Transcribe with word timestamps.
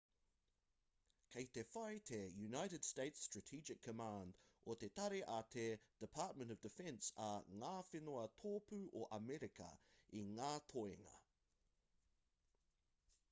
kei 1.33 1.45
te 1.55 1.63
whai 1.73 1.97
te 2.09 2.19
united 2.45 2.85
states 2.87 3.19
strategi 3.27 3.75
command 3.87 4.39
o 4.73 4.75
te 4.83 4.89
tari 4.99 5.19
a 5.33 5.35
te 5.55 5.65
department 6.05 6.53
of 6.55 6.63
defense 6.63 7.13
a 7.25 7.29
ngā 7.65 7.73
whenua 7.91 8.23
tōpū 8.45 8.79
o 9.01 9.03
amerika 9.19 9.67
i 10.21 10.23
ngā 10.39 10.49
toenga 10.73 11.13